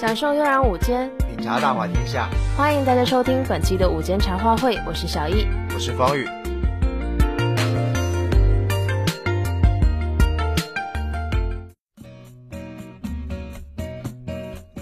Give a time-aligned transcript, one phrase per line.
[0.00, 2.26] 享受悠然午间，品茶大话天下。
[2.56, 6.26] 欢迎大家收听本期的午间茶话会，我是小易，我是方宇。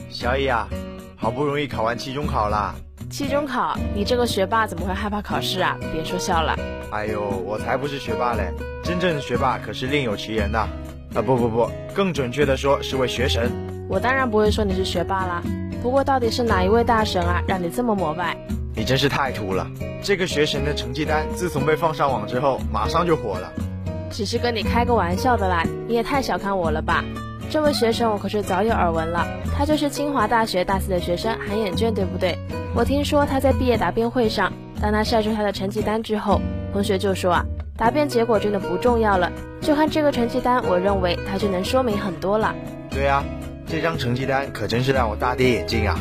[0.08, 0.68] 小易啊，
[1.16, 2.72] 好不容易考完期中考啦！
[3.10, 5.76] 期中考，你这个学霸怎么会害怕考试啊？
[5.92, 6.56] 别说笑了。
[6.92, 8.52] 哎呦，我才不是学霸嘞，
[8.84, 10.68] 真正的学霸可是另有其人呐。
[11.12, 13.50] 啊不不不，更准确的说是位学神。
[13.88, 15.42] 我当然不会说你是学霸啦。
[15.82, 18.36] 不过到底是哪一位大神啊，让你这么膜拜？
[18.74, 19.66] 你真是太土了！
[20.02, 23.50] 这个学神的成绩单自从被放上网之后，马上就火了。
[24.10, 27.02] 只是跟你开个玩笑的啦，你也太小看我了吧？
[27.50, 32.36] 这位学神我可是早有耳闻了，他就是清华大学大四的学生韩衍卷，对不对？
[32.74, 36.40] 我听说他在毕业答辩会上，当他晒出他的成绩单之后，
[36.72, 37.44] 同学就说啊，
[37.76, 42.54] 答辩结果真的不重要了，就看这个成绩单，我认为他就能说明很多了。
[42.90, 43.24] 对啊，
[43.68, 45.98] 这张成绩单可真是让我大跌眼镜啊！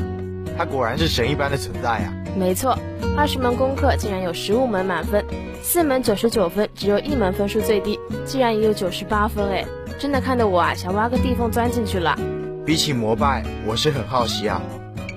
[0.57, 2.13] 他果然是神一般的存在啊！
[2.37, 2.77] 没错，
[3.17, 5.23] 二十门功课竟然有十五门满分，
[5.61, 9.65] 四门九十九分，只有一门分数最低，竟然也有九十八分哎！
[9.99, 12.17] 真的看得我啊，想挖个地缝钻进去了。
[12.65, 14.61] 比起膜拜，我是很好奇啊，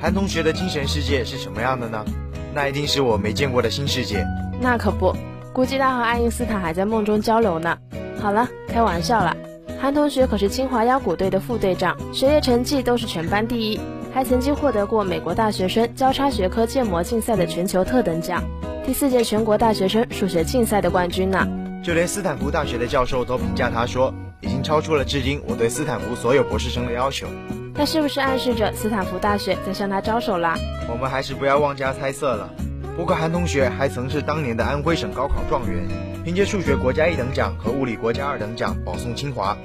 [0.01, 2.05] 韩同学的精神世界是什么样的呢？
[2.53, 4.27] 那一定是我没见过的新世界。
[4.61, 5.15] 那可不，
[5.53, 7.79] 估计他和爱因斯坦还在梦中交流呢。
[8.21, 9.37] 好了，开玩笑了。
[9.81, 13.81] 韩同学可是清华腰鼓队的副队长，学业成绩都是全班第一，
[14.13, 18.45] 还曾经获得过美国大学生交叉学科建模竞赛的全球特等奖，
[18.85, 21.49] 第四届全国大学生数学竞赛的冠军呢。
[21.83, 24.13] 就连斯坦福大学的教授都评价他说。
[24.43, 27.27] 已经超出了至今我对斯坦福所有博士生的要求，
[27.75, 30.57] 那是不是暗示着斯坦福大学在向他招手啦？
[30.89, 32.49] 我们还是不要妄加猜测了。
[32.97, 35.87] 不过韩同学还曾是当年的安徽省高考状元，
[36.25, 39.57] 凭借数学国家一等奖和物理国家二等奖保送清华，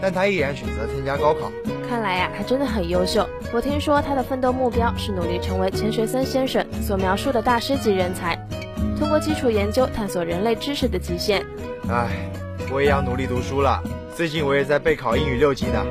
[0.00, 1.50] 但他毅然选择参加高考。
[1.88, 3.26] 看来呀，他真的很优秀。
[3.52, 8.36] 我听说他的奋斗目标是努力成为钱学森先生所描述的大师级人才，
[8.98, 11.44] 通过基础研究探索人类知识的极限。
[11.88, 12.08] 唉，
[12.70, 13.82] 我也要努力读书了。
[14.14, 15.84] 最近我也在备考英语六级呢。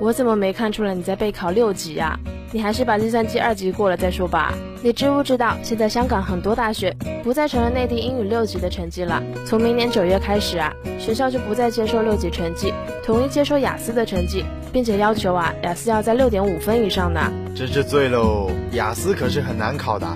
[0.00, 2.18] 我怎么没看出来你在备考六级呀？
[2.56, 4.54] 你还是把计算机二级过了再说吧。
[4.82, 6.90] 你知不知道，现在香港很多大学
[7.22, 9.22] 不再承认内地英语六级的成绩了？
[9.44, 12.72] 从明年九月开始啊，学校就不再接受六级成绩，
[13.04, 17.30] 统一接收雅思的成绩，并且要求啊，雅思要在六点五分以上呢。
[17.54, 18.50] 真是醉喽！
[18.72, 20.06] 雅思可是很难考的，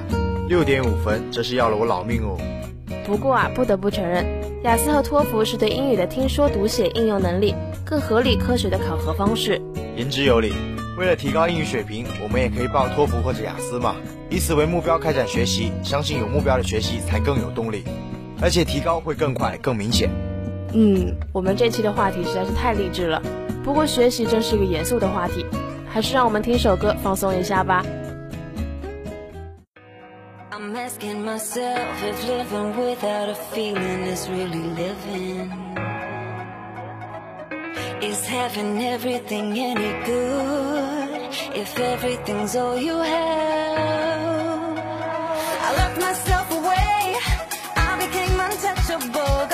[0.48, 2.38] 六点五分，这是要了我老命哦。
[3.04, 4.24] 不过啊，不得不承认。
[4.64, 9.60] 雅思和托福是对英语的听说读写应用能力更合理科学的考核方式。
[9.94, 10.54] 言之有理。
[10.98, 13.96] 为了提高英语水平，我们也可以报托福或者雅思嘛，
[14.28, 15.72] 以此为目标开展学习。
[15.82, 17.84] 相信有目标的学习才更有动力，
[18.42, 20.10] 而且提高会更快、更明显。
[20.74, 23.22] 嗯，我们这期的话题实在是太励志了。
[23.64, 25.46] 不过学习真是一个严肃的话题，
[25.88, 27.84] 还是让我们听首歌放松一下吧。
[30.50, 35.50] I'm asking myself if living without a feeling is really living.
[38.02, 44.78] Is having everything any good if everything's all you have?
[45.66, 47.16] I left myself away,
[47.76, 49.46] I became untouchable,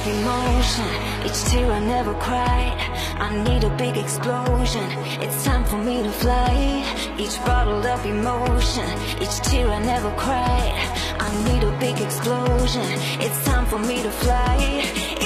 [0.00, 0.86] of emotion.
[1.24, 2.76] Each tear I never cried.
[3.18, 4.88] I need a big explosion.
[5.20, 6.84] It's time for me to fly.
[7.18, 8.88] Each bottle of emotion.
[9.20, 10.74] Each tear I never cried.
[11.18, 12.88] I need a big explosion.
[13.20, 15.19] It's time for me to fly.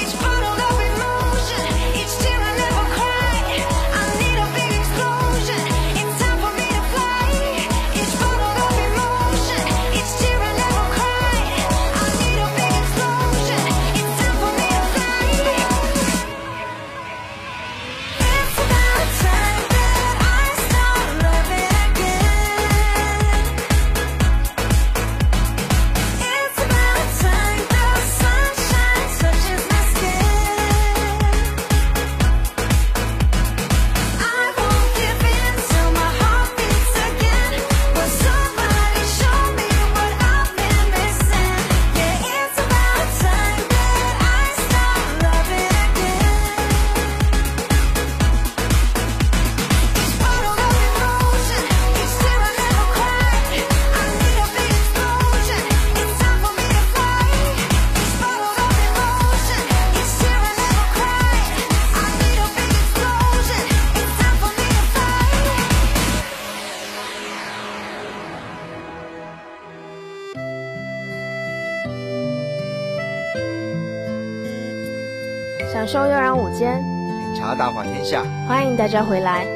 [75.95, 76.83] 享受悠然午间，
[77.21, 79.47] 品茶大话天下，欢迎大家回来。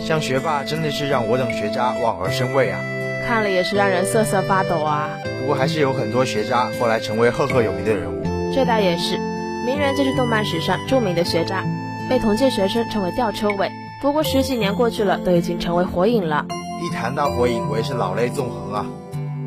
[0.00, 2.80] 像学霸真的是让我等学渣望而生畏啊！
[3.28, 5.10] 看了也是让人瑟瑟发抖啊。
[5.38, 8.22] 不过还是有很多学渣后来成为赫赫有名的人物。
[8.54, 9.18] 这倒也是，
[9.66, 11.62] 鸣人就是动漫史上著名的学渣，
[12.08, 13.70] 被同届学生称为吊车尾。
[14.00, 16.46] 不过十几年过去了，都已经成为火影了。
[16.80, 18.86] 一谈到火影，我也是老泪纵横啊！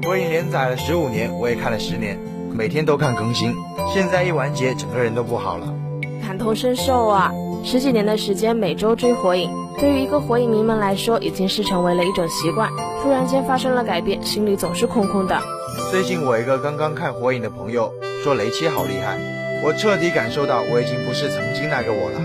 [0.06, 2.16] 火影连载了十五年，我也看了十年，
[2.54, 3.56] 每天都看更新。
[3.92, 5.74] 现在一完结，整个人都不好了。
[6.38, 7.32] 感同身受啊！
[7.64, 9.50] 十几年的时间，每周追火影，
[9.80, 12.70] 对于一个火影迷们来说，已经是成为了一种习惯。
[13.02, 15.42] 突然间发生了改变，心里总是空空的。
[15.90, 17.92] 最近我一个刚刚看火影的朋友
[18.24, 19.18] 说雷切好厉害，
[19.64, 22.22] 我彻底感受到我已经不是曾经那个我了。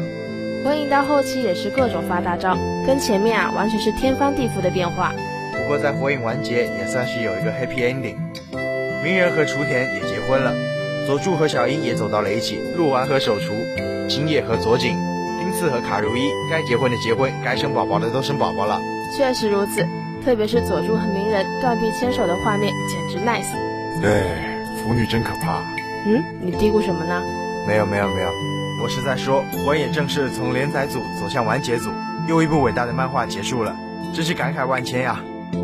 [0.63, 2.55] 火影到后期也是各种发大招，
[2.87, 5.11] 跟前面啊完全是天翻地覆的变化。
[5.57, 8.17] 不过在火影完结也算是有一个 happy ending，
[9.03, 10.53] 鸣人和雏田也结婚了，
[11.07, 13.55] 佐助和小樱也走到了一起，鹿丸和手厨，
[14.13, 14.95] 青叶和佐井，
[15.39, 18.79] 丁次和卡如一，该结婚的结婚，该生宝宝的都生宝宝了。
[19.17, 19.83] 确实如此，
[20.23, 23.51] 特别是佐助和鸣人断臂牵手的画面，简直 nice。
[24.03, 24.21] 对，
[24.77, 25.63] 腐女真可怕。
[26.05, 27.23] 嗯，你嘀咕什么呢？
[27.67, 28.29] 没有没有没有，
[28.83, 31.89] 我是在说，我也正式从连载组走向完结组，
[32.29, 33.75] 又一部伟大的漫画结束了，
[34.15, 35.19] 真是感慨万千呀！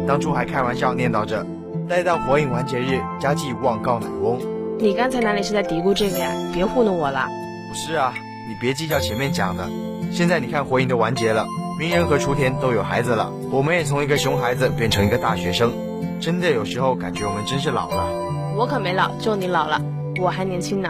[0.07, 1.45] 当初还开玩笑念叨着，
[1.87, 4.41] 待到火影完结日，家祭勿忘告乃翁。
[4.79, 6.33] 你刚才哪里是在嘀咕这个呀？
[6.55, 7.29] 别糊弄我了。
[7.69, 8.15] 不是啊，
[8.49, 9.69] 你别计较前面讲的。
[10.11, 11.47] 现在你看火影都完结了，
[11.79, 15.71] 鸣人和雏田都有孩子了，我们也从一个熊孩子变成一个大学生，
[16.19, 18.09] 真的有时候感觉我们真是老了。
[18.57, 19.79] 我可没老，就你老了，
[20.19, 20.89] 我还年轻呢。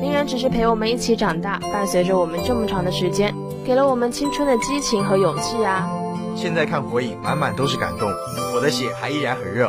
[0.00, 3.34] 鸣人只是陪我们一起长大，伴随着我们这么长的时间，
[3.66, 5.90] 给了我们青春的激情和勇气啊。
[6.36, 8.08] 现在看火影，满满都是感动，
[8.54, 9.68] 我的血还依然很热。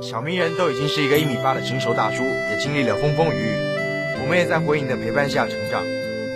[0.00, 5.82] 小鸣人都已经是一个一米八的成熟大叔，也经历了风风雨雨，我们也在火影的陪伴下成长。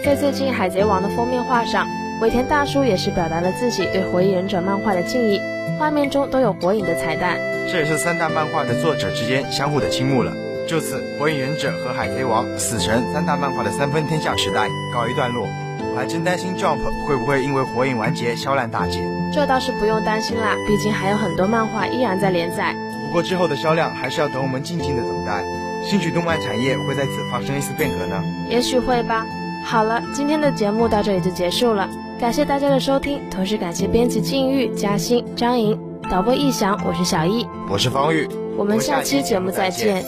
[0.07, 1.85] 在最近《海贼王》的封面画上，
[2.21, 5.41] 尾田大叔也是表达了自己对《火影忍者》漫画的敬意，
[5.81, 7.37] 画面中都有火影的彩蛋。
[7.69, 10.33] 这也是三大漫画的作者之间相互的倾慕了。
[10.69, 15.49] 就此，《火影忍者》和《海贼王》、《死神》三大漫画的三分天下时代告一段落。
[15.93, 19.03] 我还真担心 Jump 会不会因为火影完结销量大减。
[19.35, 22.73] 这倒是不用担心啦，毕竟还有很多漫画依然在连载。
[23.07, 25.43] 不过之后的销量还是要等我们静静的等待。
[25.83, 28.23] 兴许动漫产业会在此发生一次变革呢。
[28.49, 29.27] 也许会吧。
[29.66, 31.88] 好了，今天的节目到这里就结束了，
[32.20, 35.76] 感谢大家的收听，同时感谢编辑静玉、嘉欣、张莹，
[36.08, 40.04] 导播易翔，我是小易，我是方玉，我们下期节目再见。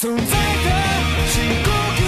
[0.00, 2.07] 存在的是孤独。